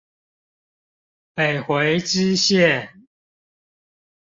[1.35, 3.05] 北回支線